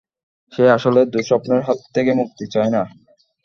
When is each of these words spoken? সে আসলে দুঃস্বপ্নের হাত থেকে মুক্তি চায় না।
সে 0.53 0.63
আসলে 0.69 1.01
দুঃস্বপ্নের 1.13 1.61
হাত 1.61 1.79
থেকে 1.95 2.11
মুক্তি 2.13 2.45
চায় 2.53 2.71
না। 2.71 2.81